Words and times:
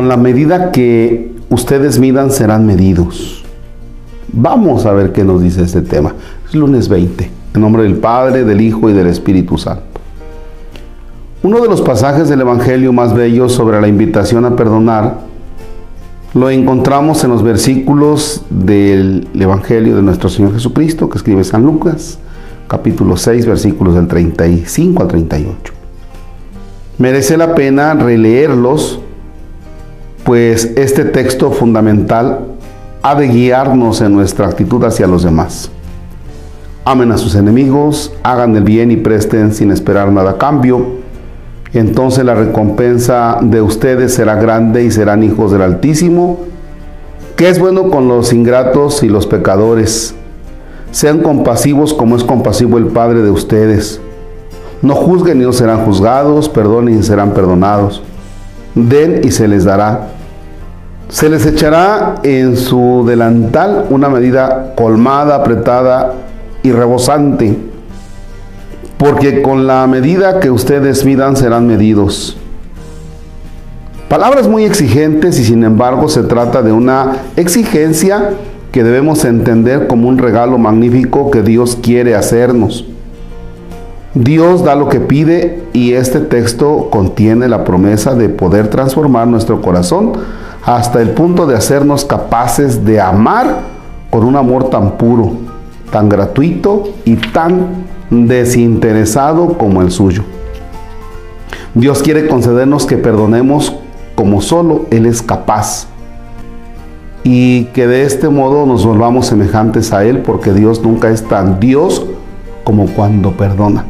con 0.00 0.08
la 0.08 0.16
medida 0.16 0.72
que 0.72 1.30
ustedes 1.50 1.98
midan 1.98 2.30
serán 2.30 2.64
medidos. 2.64 3.44
Vamos 4.32 4.86
a 4.86 4.94
ver 4.94 5.12
qué 5.12 5.24
nos 5.24 5.42
dice 5.42 5.62
este 5.62 5.82
tema. 5.82 6.14
Es 6.48 6.54
lunes 6.54 6.88
20, 6.88 7.30
en 7.52 7.60
nombre 7.60 7.82
del 7.82 7.96
Padre, 7.96 8.44
del 8.44 8.62
Hijo 8.62 8.88
y 8.88 8.94
del 8.94 9.08
Espíritu 9.08 9.58
Santo. 9.58 10.00
Uno 11.42 11.60
de 11.60 11.68
los 11.68 11.82
pasajes 11.82 12.30
del 12.30 12.40
Evangelio 12.40 12.94
más 12.94 13.12
bellos 13.12 13.52
sobre 13.52 13.78
la 13.78 13.88
invitación 13.88 14.46
a 14.46 14.56
perdonar 14.56 15.18
lo 16.32 16.48
encontramos 16.48 17.22
en 17.24 17.32
los 17.32 17.42
versículos 17.42 18.40
del 18.48 19.28
Evangelio 19.38 19.96
de 19.96 20.00
nuestro 20.00 20.30
Señor 20.30 20.54
Jesucristo 20.54 21.10
que 21.10 21.18
escribe 21.18 21.44
San 21.44 21.62
Lucas, 21.62 22.18
capítulo 22.68 23.18
6, 23.18 23.44
versículos 23.44 23.94
del 23.94 24.08
35 24.08 25.02
al 25.02 25.08
38. 25.08 25.74
Merece 26.96 27.36
la 27.36 27.54
pena 27.54 27.92
releerlos, 27.92 29.00
pues 30.24 30.72
este 30.76 31.04
texto 31.04 31.50
fundamental 31.50 32.40
ha 33.02 33.14
de 33.14 33.28
guiarnos 33.28 34.00
en 34.00 34.12
nuestra 34.12 34.46
actitud 34.46 34.84
hacia 34.84 35.06
los 35.06 35.22
demás. 35.22 35.70
Amen 36.84 37.12
a 37.12 37.18
sus 37.18 37.34
enemigos, 37.34 38.12
hagan 38.22 38.56
el 38.56 38.64
bien 38.64 38.90
y 38.90 38.96
presten 38.96 39.52
sin 39.52 39.70
esperar 39.70 40.10
nada 40.10 40.32
a 40.32 40.38
cambio. 40.38 41.00
Entonces 41.72 42.24
la 42.24 42.34
recompensa 42.34 43.38
de 43.40 43.62
ustedes 43.62 44.14
será 44.14 44.34
grande 44.34 44.84
y 44.84 44.90
serán 44.90 45.22
hijos 45.22 45.52
del 45.52 45.62
Altísimo, 45.62 46.40
que 47.36 47.48
es 47.48 47.58
bueno 47.58 47.90
con 47.90 48.08
los 48.08 48.32
ingratos 48.32 49.02
y 49.02 49.08
los 49.08 49.26
pecadores. 49.26 50.14
Sean 50.90 51.20
compasivos 51.20 51.94
como 51.94 52.16
es 52.16 52.24
compasivo 52.24 52.76
el 52.76 52.86
Padre 52.86 53.22
de 53.22 53.30
ustedes. 53.30 54.00
No 54.82 54.94
juzguen 54.94 55.40
y 55.40 55.44
no 55.44 55.52
serán 55.52 55.84
juzgados, 55.84 56.48
perdonen 56.48 56.98
y 56.98 57.02
serán 57.02 57.32
perdonados. 57.32 58.02
Den 58.74 59.20
y 59.24 59.30
se 59.30 59.48
les 59.48 59.64
dará. 59.64 60.08
Se 61.08 61.28
les 61.28 61.44
echará 61.44 62.16
en 62.22 62.56
su 62.56 63.04
delantal 63.06 63.86
una 63.90 64.08
medida 64.08 64.74
colmada, 64.76 65.36
apretada 65.36 66.14
y 66.62 66.70
rebosante, 66.70 67.58
porque 68.96 69.42
con 69.42 69.66
la 69.66 69.86
medida 69.86 70.38
que 70.38 70.50
ustedes 70.50 71.04
midan 71.04 71.36
serán 71.36 71.66
medidos. 71.66 72.36
Palabras 74.08 74.48
muy 74.48 74.64
exigentes 74.64 75.38
y 75.38 75.44
sin 75.44 75.64
embargo 75.64 76.08
se 76.08 76.22
trata 76.24 76.62
de 76.62 76.72
una 76.72 77.16
exigencia 77.36 78.30
que 78.72 78.84
debemos 78.84 79.24
entender 79.24 79.86
como 79.86 80.08
un 80.08 80.18
regalo 80.18 80.58
magnífico 80.58 81.30
que 81.30 81.42
Dios 81.42 81.78
quiere 81.80 82.14
hacernos. 82.14 82.89
Dios 84.14 84.64
da 84.64 84.74
lo 84.74 84.88
que 84.88 84.98
pide 84.98 85.62
y 85.72 85.92
este 85.92 86.18
texto 86.18 86.88
contiene 86.90 87.46
la 87.46 87.62
promesa 87.62 88.16
de 88.16 88.28
poder 88.28 88.66
transformar 88.68 89.28
nuestro 89.28 89.62
corazón 89.62 90.14
hasta 90.64 91.00
el 91.00 91.10
punto 91.10 91.46
de 91.46 91.54
hacernos 91.54 92.04
capaces 92.04 92.84
de 92.84 93.00
amar 93.00 93.60
con 94.10 94.24
un 94.24 94.34
amor 94.34 94.68
tan 94.68 94.98
puro, 94.98 95.34
tan 95.92 96.08
gratuito 96.08 96.88
y 97.04 97.14
tan 97.14 97.84
desinteresado 98.10 99.56
como 99.56 99.80
el 99.80 99.92
suyo. 99.92 100.24
Dios 101.74 102.02
quiere 102.02 102.26
concedernos 102.26 102.86
que 102.86 102.96
perdonemos 102.96 103.76
como 104.16 104.40
solo 104.40 104.86
Él 104.90 105.06
es 105.06 105.22
capaz 105.22 105.86
y 107.22 107.66
que 107.66 107.86
de 107.86 108.02
este 108.02 108.28
modo 108.28 108.66
nos 108.66 108.84
volvamos 108.84 109.26
semejantes 109.26 109.92
a 109.92 110.04
Él 110.04 110.18
porque 110.18 110.52
Dios 110.52 110.82
nunca 110.82 111.10
es 111.10 111.22
tan 111.22 111.60
Dios 111.60 112.04
como 112.64 112.86
cuando 112.86 113.36
perdona. 113.36 113.84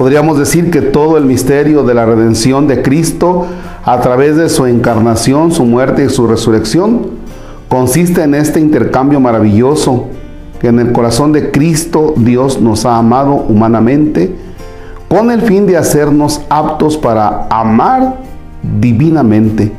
Podríamos 0.00 0.38
decir 0.38 0.70
que 0.70 0.80
todo 0.80 1.18
el 1.18 1.26
misterio 1.26 1.82
de 1.82 1.92
la 1.92 2.06
redención 2.06 2.66
de 2.66 2.80
Cristo 2.80 3.44
a 3.84 4.00
través 4.00 4.34
de 4.34 4.48
su 4.48 4.64
encarnación, 4.64 5.52
su 5.52 5.66
muerte 5.66 6.06
y 6.06 6.08
su 6.08 6.26
resurrección 6.26 7.02
consiste 7.68 8.22
en 8.22 8.34
este 8.34 8.60
intercambio 8.60 9.20
maravilloso 9.20 10.06
que 10.58 10.68
en 10.68 10.78
el 10.78 10.92
corazón 10.92 11.32
de 11.32 11.50
Cristo 11.50 12.14
Dios 12.16 12.62
nos 12.62 12.86
ha 12.86 12.96
amado 12.96 13.44
humanamente 13.46 14.34
con 15.06 15.30
el 15.30 15.42
fin 15.42 15.66
de 15.66 15.76
hacernos 15.76 16.40
aptos 16.48 16.96
para 16.96 17.46
amar 17.50 18.20
divinamente. 18.80 19.70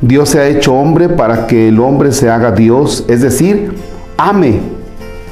Dios 0.00 0.30
se 0.30 0.40
ha 0.40 0.48
hecho 0.48 0.74
hombre 0.74 1.08
para 1.08 1.46
que 1.46 1.68
el 1.68 1.78
hombre 1.78 2.10
se 2.10 2.28
haga 2.28 2.50
Dios, 2.50 3.04
es 3.06 3.22
decir, 3.22 3.76
ame 4.18 4.58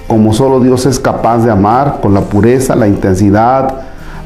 como 0.07 0.33
solo 0.33 0.61
Dios 0.61 0.87
es 0.87 1.01
capaz 1.01 1.39
de 1.39 1.51
amar, 1.51 1.99
con 2.01 2.15
la 2.15 2.21
pureza, 2.21 2.77
la 2.77 2.87
intensidad, 2.87 3.84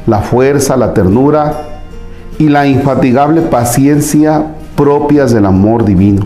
la 0.09 0.19
fuerza, 0.19 0.75
la 0.75 0.93
ternura 0.93 1.61
y 2.37 2.49
la 2.49 2.67
infatigable 2.67 3.41
paciencia 3.41 4.43
propias 4.75 5.31
del 5.31 5.45
amor 5.45 5.85
divino. 5.85 6.25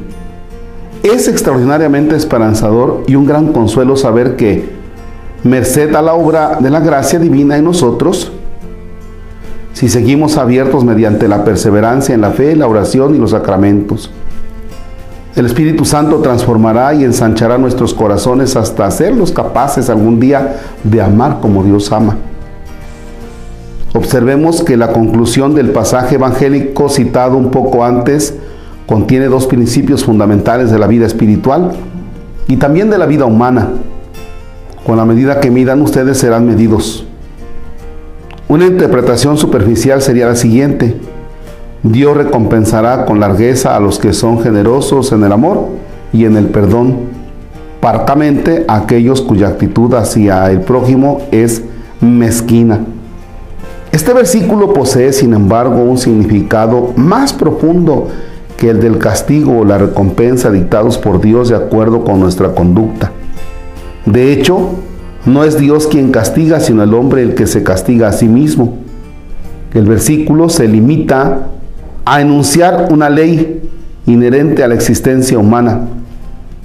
Es 1.04 1.28
extraordinariamente 1.28 2.16
esperanzador 2.16 3.04
y 3.08 3.16
un 3.16 3.26
gran 3.26 3.52
consuelo 3.52 3.98
saber 3.98 4.36
que, 4.36 4.70
merced 5.44 5.94
a 5.96 6.02
la 6.02 6.14
obra 6.14 6.58
de 6.62 6.70
la 6.70 6.80
gracia 6.80 7.20
divina 7.20 7.58
en 7.58 7.66
nosotros, 7.66 8.32
si 9.74 9.90
seguimos 9.90 10.38
abiertos 10.38 10.86
mediante 10.86 11.28
la 11.28 11.44
perseverancia 11.44 12.16
en 12.16 12.22
la 12.22 12.30
fe, 12.30 12.56
la 12.56 12.68
oración 12.68 13.16
y 13.16 13.18
los 13.18 13.32
sacramentos, 13.32 14.12
el 15.36 15.48
Espíritu 15.48 15.84
Santo 15.84 16.20
transformará 16.20 16.94
y 16.94 17.04
ensanchará 17.04 17.58
nuestros 17.58 17.94
corazones 17.94 18.56
hasta 18.56 18.86
hacerlos 18.86 19.32
capaces 19.32 19.90
algún 19.90 20.20
día 20.20 20.58
de 20.84 21.02
amar 21.02 21.40
como 21.42 21.64
Dios 21.64 21.92
ama. 21.92 22.18
Observemos 23.94 24.64
que 24.64 24.76
la 24.76 24.92
conclusión 24.92 25.54
del 25.54 25.70
pasaje 25.70 26.16
evangélico 26.16 26.90
citado 26.90 27.38
un 27.38 27.52
poco 27.52 27.84
antes 27.84 28.34
contiene 28.88 29.26
dos 29.26 29.46
principios 29.46 30.04
fundamentales 30.04 30.72
de 30.72 30.80
la 30.80 30.88
vida 30.88 31.06
espiritual 31.06 31.74
y 32.48 32.58
también 32.58 32.90
de 32.90 32.98
la 32.98 33.06
vida 33.06 33.26
humana. 33.26 33.70
Con 34.84 34.98
la 34.98 35.06
medida 35.06 35.40
que 35.40 35.52
midan 35.52 35.82
ustedes 35.82 36.18
serán 36.18 36.48
medidos. 36.48 37.06
Una 38.50 38.66
interpretación 38.66 39.38
superficial 39.38 40.02
sería 40.02 40.26
la 40.26 40.36
siguiente. 40.36 40.98
Dios 41.84 42.18
recompensará 42.18 43.06
con 43.06 43.20
largueza 43.20 43.76
a 43.76 43.80
los 43.80 44.00
que 44.00 44.14
son 44.14 44.42
generosos 44.42 45.12
en 45.12 45.24
el 45.24 45.32
amor 45.32 45.68
y 46.12 46.26
en 46.26 46.36
el 46.36 46.48
perdón, 46.48 46.96
parcamente 47.80 48.66
a 48.68 48.78
aquellos 48.78 49.22
cuya 49.22 49.50
actitud 49.50 49.94
hacia 49.94 50.50
el 50.52 50.62
prójimo 50.62 51.22
es 51.32 51.64
mezquina. 52.02 52.80
Este 53.94 54.12
versículo 54.12 54.74
posee, 54.74 55.14
sin 55.14 55.36
embargo, 55.36 55.84
un 55.84 56.00
significado 56.00 56.94
más 56.96 57.32
profundo 57.32 58.08
que 58.58 58.72
el 58.72 58.80
del 58.80 58.98
castigo 58.98 59.60
o 59.60 59.66
la 59.66 59.78
recompensa 59.78 60.50
dictados 60.50 60.98
por 60.98 61.22
Dios 61.22 61.50
de 61.50 61.56
acuerdo 61.56 62.04
con 62.04 62.20
nuestra 62.20 62.56
conducta. 62.56 63.12
De 64.08 64.34
hecho, 64.34 64.72
no 65.28 65.44
es 65.44 65.60
Dios 65.60 65.86
quien 65.86 66.12
castiga, 66.12 66.60
sino 66.60 66.82
el 66.82 66.92
hombre 66.96 67.22
el 67.22 67.36
que 67.36 67.46
se 67.46 67.62
castiga 67.62 68.08
a 68.08 68.14
sí 68.14 68.28
mismo. 68.28 68.78
El 69.76 69.86
versículo 69.86 70.50
se 70.50 70.68
limita 70.68 71.50
a 72.04 72.20
enunciar 72.20 72.88
una 72.90 73.12
ley 73.12 73.62
inherente 74.08 74.64
a 74.64 74.70
la 74.70 74.74
existencia 74.74 75.38
humana. 75.38 75.82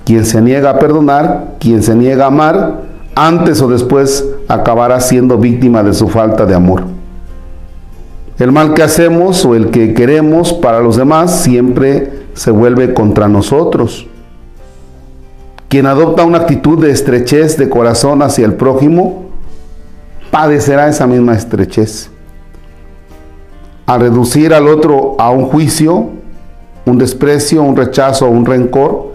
Quien 0.06 0.25
se 0.25 0.41
niega 0.41 0.71
a 0.71 0.78
perdonar, 0.78 1.56
quien 1.60 1.83
se 1.83 1.95
niega 1.95 2.25
a 2.25 2.28
amar, 2.28 2.84
antes 3.15 3.60
o 3.60 3.69
después 3.69 4.25
acabará 4.49 4.99
siendo 5.00 5.37
víctima 5.37 5.83
de 5.83 5.93
su 5.93 6.09
falta 6.09 6.47
de 6.47 6.55
amor. 6.55 6.97
El 8.38 8.53
mal 8.53 8.72
que 8.72 8.84
hacemos 8.84 9.44
o 9.44 9.56
el 9.56 9.71
que 9.71 9.94
queremos 9.94 10.53
para 10.53 10.81
los 10.81 10.97
demás 10.97 11.41
siempre 11.41 12.12
se 12.34 12.53
vuelve 12.53 12.94
contra 12.94 13.26
nosotros. 13.26 14.06
Quien 15.69 15.87
adopta 15.87 16.25
una 16.25 16.38
actitud 16.38 16.81
de 16.81 16.93
estrechez 16.93 17.59
de 17.59 17.68
corazón 17.68 18.22
hacia 18.22 18.47
el 18.47 18.54
prójimo, 18.54 19.24
padecerá 20.30 20.89
esa 20.89 21.09
misma 21.09 21.34
estrechez. 21.34 22.10
Al 23.86 24.01
reducir 24.03 24.54
al 24.54 24.68
otro 24.68 25.16
a 25.18 25.30
un 25.30 25.47
juicio, 25.47 26.10
un 26.86 26.97
desprecio, 26.97 27.62
un 27.62 27.77
rechazo 27.77 28.28
un 28.28 28.47
rencor, 28.47 29.15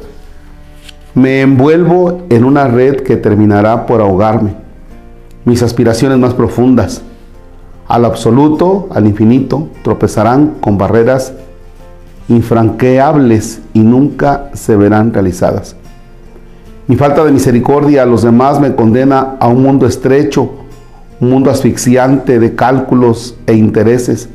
me 1.15 1.41
envuelvo 1.41 2.23
en 2.29 2.43
una 2.43 2.67
red 2.67 2.97
que 3.03 3.15
terminará 3.15 3.85
por 3.85 4.01
ahogarme. 4.01 4.55
Mis 5.45 5.63
aspiraciones 5.63 6.17
más 6.17 6.33
profundas, 6.33 7.01
al 7.93 8.05
absoluto, 8.05 8.87
al 8.89 9.05
infinito, 9.05 9.67
tropezarán 9.83 10.55
con 10.59 10.79
barreras 10.79 11.31
infranqueables 12.27 13.61
y 13.71 13.81
nunca 13.81 14.49
se 14.53 14.75
verán 14.75 15.13
realizadas. 15.13 15.75
Mi 16.87 16.95
falta 16.95 17.23
de 17.23 17.31
misericordia 17.31 18.01
a 18.01 18.07
los 18.07 18.23
demás 18.23 18.59
me 18.59 18.73
condena 18.73 19.35
a 19.39 19.47
un 19.47 19.61
mundo 19.61 19.85
estrecho, 19.85 20.49
un 21.21 21.29
mundo 21.29 21.51
asfixiante 21.51 22.39
de 22.39 22.55
cálculos 22.55 23.37
e 23.45 23.53
intereses. 23.53 24.27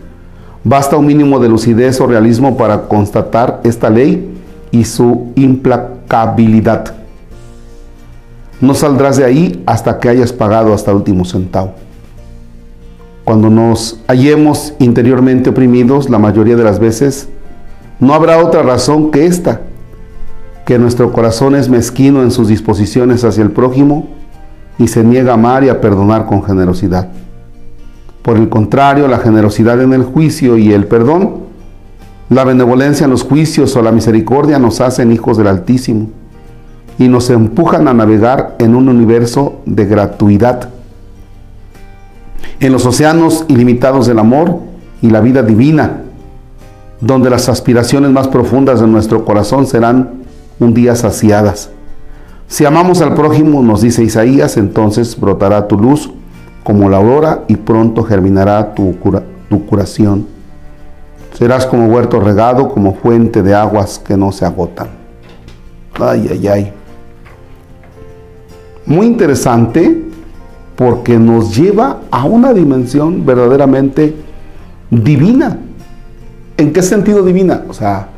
Basta 0.63 0.97
un 0.97 1.07
mínimo 1.07 1.41
de 1.41 1.49
lucidez 1.49 2.01
o 2.01 2.07
realismo 2.07 2.57
para 2.57 2.83
constatar 2.83 3.61
esta 3.65 3.91
ley 3.91 4.39
y 4.71 4.85
su 4.85 5.33
implacabilidad. 5.35 6.95
No 8.61 8.75
saldrás 8.75 9.17
de 9.17 9.25
ahí 9.25 9.65
hasta 9.67 9.99
que 9.99 10.11
hayas 10.11 10.33
pagado 10.33 10.73
hasta 10.73 10.93
el 10.93 10.99
último 10.99 11.25
centavo. 11.25 11.88
Cuando 13.29 13.51
nos 13.51 14.01
hallemos 14.09 14.73
interiormente 14.79 15.51
oprimidos, 15.51 16.09
la 16.09 16.19
mayoría 16.19 16.57
de 16.57 16.65
las 16.65 16.79
veces 16.79 17.29
No 18.01 18.15
habrá 18.15 18.43
otra 18.43 18.63
razón 18.63 19.11
que 19.11 19.27
esta, 19.27 19.61
que 20.65 20.79
nuestro 20.79 21.13
corazón 21.13 21.55
es 21.55 21.69
mezquino 21.69 22.23
en 22.23 22.31
sus 22.31 22.49
disposiciones 22.49 23.25
hacia 23.25 23.43
el 23.43 23.51
prójimo 23.51 24.09
y 24.79 24.89
se 24.89 25.05
niega 25.05 25.33
a 25.33 25.35
amar 25.35 25.63
y 25.63 25.69
a 25.69 25.83
perdonar 25.83 26.25
con 26.25 26.43
generosidad. 26.43 27.09
Por 28.23 28.39
el 28.39 28.49
contrario, 28.49 29.07
la 29.09 29.19
generosidad 29.19 29.79
en 29.83 29.93
el 29.93 30.05
juicio 30.05 30.57
y 30.57 30.73
el 30.73 30.87
perdón, 30.87 31.41
la 32.31 32.45
benevolencia 32.45 33.05
en 33.05 33.11
los 33.11 33.25
juicios 33.25 33.77
o 33.77 33.83
la 33.83 33.93
misericordia 33.93 34.59
nos 34.59 34.81
hacen 34.81 35.13
hijos 35.13 35.37
del 35.37 35.49
Altísimo 35.49 36.09
y 36.99 37.09
nos 37.09 37.29
empujan 37.29 37.89
a 37.89 37.93
navegar 37.93 38.57
en 38.59 38.75
un 38.75 38.89
universo 38.89 39.61
de 39.67 39.85
gratuidad. 39.85 40.78
En 42.61 42.73
los 42.73 42.87
océanos 42.87 43.45
ilimitados 43.49 44.07
del 44.07 44.19
amor 44.19 44.61
y 45.01 45.11
la 45.11 45.21
vida 45.21 45.43
divina, 45.43 46.03
donde 47.01 47.31
las 47.31 47.49
aspiraciones 47.49 48.11
más 48.11 48.29
profundas 48.29 48.81
de 48.81 48.87
nuestro 48.87 49.25
corazón 49.25 49.67
serán 49.67 50.25
un 50.59 50.75
día 50.75 50.97
saciadas. 50.97 51.71
Si 52.49 52.65
amamos 52.65 53.01
al 53.01 53.15
prójimo, 53.15 53.63
nos 53.63 53.83
dice 53.83 54.03
Isaías, 54.03 54.57
entonces 54.57 55.19
brotará 55.19 55.69
tu 55.69 55.79
luz 55.79 56.11
como 56.65 56.89
la 56.89 56.97
aurora 56.97 57.45
y 57.47 57.57
pronto 57.57 58.03
germinará 58.03 58.75
tu, 58.75 58.97
curación. 59.69 60.27
Serás 61.35 61.67
como 61.67 61.87
huerto 61.87 62.21
regado, 62.21 62.69
como 62.71 62.95
fuente 62.95 63.43
de 63.43 63.55
aguas 63.55 63.99
que 63.99 64.17
no 64.17 64.33
se 64.33 64.45
agotan. 64.45 64.89
Ay, 66.01 66.29
ay, 66.31 66.49
ay. 66.49 66.73
Muy 68.87 69.07
interesante 69.07 70.08
porque 70.79 71.19
nos 71.19 71.57
lleva 71.57 72.03
a 72.09 72.25
una 72.25 72.55
dimensión 72.55 73.27
verdaderamente 73.27 74.15
divina. 74.89 75.59
¿En 76.57 76.73
qué 76.73 76.83
sentido 76.83 77.25
divina? 77.25 77.65
O 77.69 77.73
sea, 77.73 78.11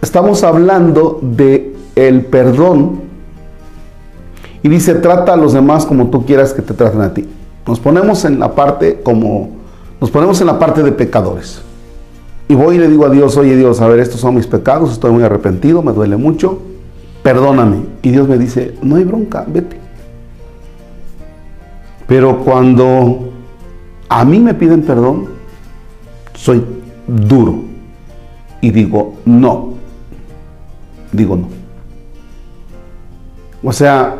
estamos 0.00 0.42
hablando 0.42 1.18
de 1.20 1.76
el 1.96 2.24
perdón 2.24 3.02
y 4.62 4.70
dice, 4.70 4.94
trata 4.94 5.34
a 5.34 5.36
los 5.36 5.52
demás 5.52 5.84
como 5.84 6.06
tú 6.06 6.24
quieras 6.24 6.54
que 6.54 6.62
te 6.62 6.72
traten 6.72 7.02
a 7.02 7.12
ti. 7.12 7.28
Nos 7.66 7.78
ponemos 7.78 8.24
en 8.24 8.40
la 8.40 8.54
parte 8.54 9.02
como, 9.02 9.50
nos 10.00 10.10
ponemos 10.10 10.40
en 10.40 10.46
la 10.46 10.58
parte 10.58 10.82
de 10.82 10.92
pecadores. 10.92 11.60
Y 12.48 12.54
voy 12.54 12.76
y 12.76 12.78
le 12.78 12.88
digo 12.88 13.04
a 13.04 13.10
Dios, 13.10 13.36
oye 13.36 13.54
Dios, 13.54 13.82
a 13.82 13.86
ver, 13.86 14.00
estos 14.00 14.18
son 14.18 14.34
mis 14.36 14.46
pecados, 14.46 14.92
estoy 14.92 15.10
muy 15.10 15.24
arrepentido, 15.24 15.82
me 15.82 15.92
duele 15.92 16.16
mucho, 16.16 16.62
perdóname. 17.22 17.84
Y 18.00 18.12
Dios 18.12 18.26
me 18.26 18.38
dice, 18.38 18.74
no 18.80 18.96
hay 18.96 19.04
bronca, 19.04 19.44
vete. 19.46 19.83
Pero 22.06 22.38
cuando 22.40 23.30
a 24.08 24.24
mí 24.24 24.38
me 24.38 24.54
piden 24.54 24.82
perdón, 24.82 25.28
soy 26.34 26.64
duro 27.06 27.62
y 28.60 28.70
digo, 28.70 29.16
no, 29.24 29.70
digo 31.12 31.36
no. 31.36 31.48
O 33.62 33.72
sea, 33.72 34.16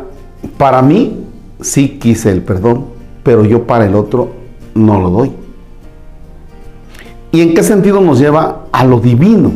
para 0.57 0.81
mí 0.81 1.25
sí 1.61 1.99
quise 1.99 2.31
el 2.31 2.41
perdón, 2.41 2.85
pero 3.23 3.45
yo 3.45 3.65
para 3.67 3.85
el 3.85 3.95
otro 3.95 4.31
no 4.73 4.99
lo 4.99 5.09
doy. 5.09 5.31
¿Y 7.31 7.41
en 7.41 7.53
qué 7.53 7.63
sentido 7.63 8.01
nos 8.01 8.19
lleva 8.19 8.65
a 8.71 8.85
lo 8.85 8.99
divino? 8.99 9.51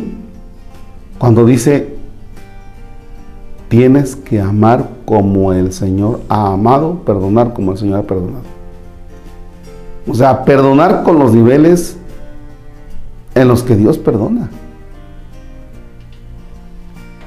Cuando 1.18 1.44
dice, 1.44 1.96
tienes 3.70 4.16
que 4.16 4.40
amar 4.40 4.90
como 5.04 5.52
el 5.52 5.72
Señor 5.72 6.20
ha 6.28 6.52
amado, 6.52 7.04
perdonar 7.06 7.54
como 7.54 7.70
el 7.70 7.78
Señor 7.78 8.00
ha 8.00 8.02
perdonado. 8.02 8.42
O 10.08 10.14
sea, 10.14 10.44
perdonar 10.44 11.04
con 11.04 11.20
los 11.20 11.32
niveles 11.32 11.96
en 13.32 13.46
los 13.46 13.62
que 13.62 13.76
Dios 13.76 13.96
perdona. 13.96 14.50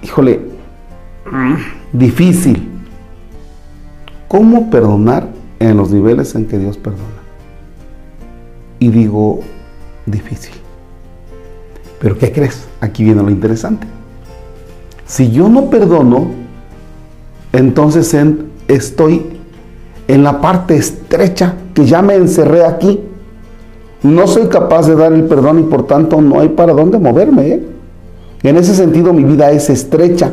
Híjole, 0.01 0.41
difícil. 1.93 2.69
¿Cómo 4.27 4.69
perdonar 4.69 5.29
en 5.59 5.77
los 5.77 5.91
niveles 5.91 6.35
en 6.35 6.45
que 6.45 6.57
Dios 6.57 6.77
perdona? 6.77 7.21
Y 8.79 8.89
digo, 8.89 9.39
difícil. 10.05 10.55
Pero 12.01 12.17
¿qué 12.17 12.33
crees? 12.33 12.67
Aquí 12.81 13.05
viene 13.05 13.23
lo 13.23 13.29
interesante. 13.29 13.87
Si 15.05 15.31
yo 15.31 15.49
no 15.49 15.69
perdono, 15.69 16.27
entonces 17.51 18.15
estoy 18.67 19.25
en 20.07 20.23
la 20.23 20.41
parte 20.41 20.75
estrecha 20.75 21.55
que 21.73 21.85
ya 21.85 22.01
me 22.01 22.15
encerré 22.15 22.65
aquí. 22.65 22.99
No 24.01 24.27
soy 24.27 24.47
capaz 24.47 24.87
de 24.87 24.95
dar 24.95 25.13
el 25.13 25.23
perdón 25.25 25.59
y 25.59 25.63
por 25.63 25.87
tanto 25.87 26.21
no 26.21 26.39
hay 26.39 26.49
para 26.49 26.73
dónde 26.73 26.99
moverme. 26.99 27.47
¿eh? 27.47 27.63
En 28.43 28.57
ese 28.57 28.75
sentido 28.75 29.13
mi 29.13 29.23
vida 29.23 29.51
es 29.51 29.69
estrecha. 29.69 30.31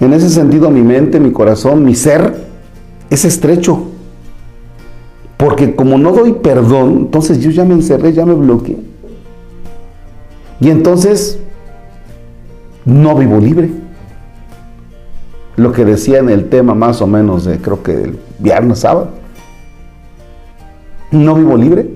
En 0.00 0.12
ese 0.12 0.30
sentido 0.30 0.70
mi 0.70 0.82
mente, 0.82 1.20
mi 1.20 1.30
corazón, 1.30 1.84
mi 1.84 1.94
ser 1.94 2.34
es 3.10 3.24
estrecho. 3.24 3.84
Porque 5.36 5.74
como 5.74 5.98
no 5.98 6.12
doy 6.12 6.32
perdón, 6.32 6.96
entonces 7.00 7.40
yo 7.40 7.50
ya 7.50 7.64
me 7.64 7.74
encerré, 7.74 8.12
ya 8.12 8.24
me 8.24 8.34
bloqueé. 8.34 8.78
Y 10.60 10.70
entonces 10.70 11.38
no 12.84 13.14
vivo 13.16 13.38
libre. 13.38 13.70
Lo 15.56 15.72
que 15.72 15.84
decía 15.84 16.18
en 16.18 16.30
el 16.30 16.48
tema 16.48 16.74
más 16.74 17.00
o 17.00 17.06
menos 17.06 17.44
de 17.44 17.58
creo 17.58 17.82
que 17.82 17.92
el 17.92 18.18
viernes, 18.38 18.80
sábado. 18.80 19.10
No 21.10 21.34
vivo 21.34 21.56
libre. 21.56 21.90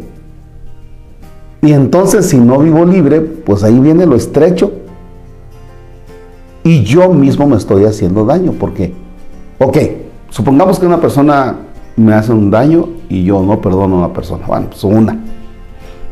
Y 1.60 1.72
entonces 1.72 2.26
si 2.26 2.38
no 2.38 2.58
vivo 2.58 2.84
libre, 2.84 3.20
pues 3.20 3.64
ahí 3.64 3.78
viene 3.78 4.06
lo 4.06 4.14
estrecho. 4.14 4.72
Y 6.62 6.84
yo 6.84 7.12
mismo 7.12 7.46
me 7.46 7.56
estoy 7.56 7.84
haciendo 7.84 8.24
daño. 8.24 8.52
porque, 8.52 8.94
Ok, 9.58 9.76
supongamos 10.30 10.78
que 10.78 10.86
una 10.86 11.00
persona 11.00 11.56
me 11.96 12.14
hace 12.14 12.32
un 12.32 12.50
daño 12.50 12.88
y 13.08 13.24
yo 13.24 13.42
no 13.42 13.60
perdono 13.60 13.96
a 13.96 13.98
una 14.06 14.12
persona. 14.12 14.46
Bueno, 14.46 14.66
pues 14.70 14.84
una. 14.84 15.18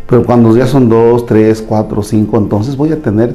Pero 0.08 0.24
cuando 0.24 0.56
ya 0.56 0.66
son 0.66 0.88
dos, 0.88 1.26
tres, 1.26 1.62
cuatro, 1.62 2.02
cinco, 2.02 2.38
entonces 2.38 2.76
voy 2.76 2.90
a 2.90 3.00
tener 3.00 3.34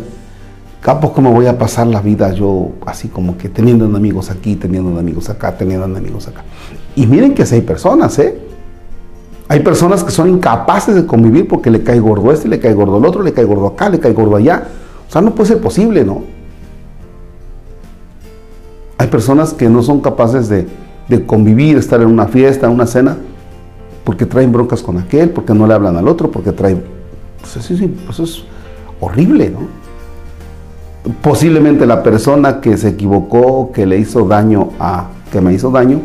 Capo, 0.81 1.13
¿cómo 1.13 1.31
voy 1.31 1.45
a 1.45 1.60
pasar 1.60 1.86
la 1.86 2.01
vida 2.01 2.33
yo 2.33 2.72
así 2.88 3.07
como 3.07 3.38
que 3.38 3.50
teniendo 3.50 3.86
enemigos 3.86 4.31
aquí, 4.31 4.56
teniendo 4.56 4.89
enemigos 4.89 5.30
acá, 5.30 5.55
teniendo 5.55 5.86
enemigos 5.86 6.27
acá? 6.27 6.44
Y 6.96 7.05
miren 7.05 7.36
que 7.36 7.46
si 7.46 7.55
hay 7.55 7.62
personas, 7.62 8.17
¿eh? 8.17 8.39
Hay 9.48 9.60
personas 9.60 10.03
que 10.03 10.10
son 10.10 10.29
incapaces 10.29 10.96
de 10.96 11.05
convivir 11.05 11.48
porque 11.48 11.70
le 11.70 11.84
cae 11.84 12.00
gordo 12.00 12.32
este, 12.32 12.48
le 12.48 12.60
cae 12.60 12.74
gordo 12.74 12.98
el 12.98 13.05
otro, 13.05 13.22
le 13.22 13.32
cae 13.32 13.46
gordo 13.46 13.67
acá, 13.67 13.89
le 13.89 14.00
cae 14.00 14.13
gordo 14.13 14.38
allá. 14.38 14.63
O 15.08 15.12
sea, 15.12 15.22
no 15.22 15.36
puede 15.36 15.50
ser 15.50 15.62
posible, 15.62 16.03
¿no? 16.03 16.24
Hay 18.98 19.08
personas 19.08 19.53
que 19.53 19.70
no 19.70 19.84
son 19.84 20.01
capaces 20.01 20.50
de, 20.50 20.67
convivir, 21.27 21.77
estar 21.77 22.01
en 22.01 22.08
una 22.08 22.27
fiesta, 22.27 22.65
en 22.65 22.74
una 22.74 22.88
cena, 22.88 23.17
porque 24.03 24.25
traen 24.25 24.51
broncas 24.51 24.82
con 24.82 24.98
aquel, 24.98 25.29
porque 25.29 25.53
no 25.53 25.67
le 25.67 25.74
hablan 25.75 25.98
al 25.98 26.08
otro, 26.08 26.32
porque 26.32 26.53
traen... 26.53 26.82
Pues 27.39 27.58
eso, 27.58 27.86
pues 28.05 28.20
eso 28.20 28.24
es 28.24 28.44
horrible, 29.00 29.50
¿no? 29.50 29.80
Posiblemente 31.22 31.86
la 31.86 32.03
persona 32.03 32.62
que 32.62 32.77
se 32.77 32.89
equivocó, 32.89 33.72
que 33.72 33.86
le 33.86 33.98
hizo 33.98 34.27
daño 34.27 34.70
a, 34.79 35.08
que 35.31 35.41
me 35.41 35.53
hizo 35.53 35.72
daño, 35.72 36.00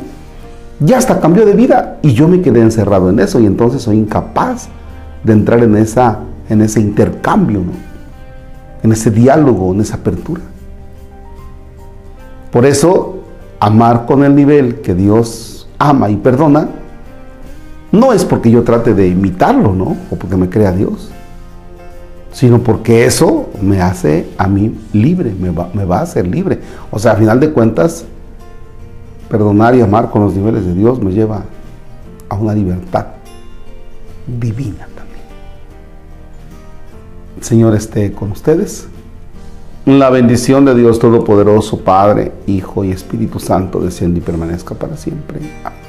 ya 0.80 0.98
hasta 0.98 1.20
cambió 1.20 1.44
de 1.46 1.54
vida 1.54 1.98
y 2.02 2.12
yo 2.12 2.28
me 2.28 2.40
quedé 2.40 2.60
encerrado 2.60 3.10
en 3.10 3.20
eso 3.20 3.40
y 3.40 3.46
entonces 3.46 3.82
soy 3.82 3.98
incapaz 3.98 4.68
de 5.22 5.32
entrar 5.32 5.62
en, 5.62 5.76
esa, 5.76 6.20
en 6.48 6.62
ese 6.62 6.80
intercambio, 6.80 7.62
en 8.82 8.92
ese 8.92 9.10
diálogo, 9.10 9.72
en 9.72 9.80
esa 9.80 9.96
apertura. 9.96 10.42
Por 12.50 12.64
eso, 12.64 13.16
amar 13.60 14.06
con 14.06 14.24
el 14.24 14.34
nivel 14.34 14.80
que 14.80 14.94
Dios 14.94 15.68
ama 15.78 16.08
y 16.10 16.16
perdona, 16.16 16.68
no 17.92 18.12
es 18.12 18.24
porque 18.24 18.50
yo 18.50 18.62
trate 18.62 18.94
de 18.94 19.08
imitarlo, 19.08 19.74
¿no? 19.74 19.96
O 20.10 20.16
porque 20.16 20.36
me 20.36 20.48
crea 20.48 20.72
Dios 20.72 21.10
sino 22.36 22.62
porque 22.62 23.06
eso 23.06 23.48
me 23.62 23.80
hace 23.80 24.28
a 24.36 24.46
mí 24.46 24.78
libre, 24.92 25.34
me 25.34 25.48
va, 25.48 25.98
a 25.98 26.02
hacer 26.02 26.26
libre. 26.26 26.60
O 26.90 26.98
sea, 26.98 27.12
a 27.12 27.16
final 27.16 27.40
de 27.40 27.50
cuentas, 27.50 28.04
perdonar 29.30 29.74
y 29.74 29.80
amar 29.80 30.10
con 30.10 30.20
los 30.22 30.34
niveles 30.34 30.66
de 30.66 30.74
Dios 30.74 31.02
me 31.02 31.12
lleva 31.12 31.44
a 32.28 32.34
una 32.34 32.52
libertad 32.52 33.06
divina 34.26 34.86
también. 34.94 35.24
El 37.38 37.42
Señor 37.42 37.74
esté 37.74 38.12
con 38.12 38.32
ustedes. 38.32 38.86
La 39.86 40.10
bendición 40.10 40.66
de 40.66 40.74
Dios 40.74 40.98
Todopoderoso, 40.98 41.80
Padre, 41.80 42.32
Hijo 42.46 42.84
y 42.84 42.90
Espíritu 42.90 43.40
Santo, 43.40 43.80
desciende 43.80 44.18
y 44.18 44.22
permanezca 44.22 44.74
para 44.74 44.98
siempre. 44.98 45.38
Amén. 45.64 45.85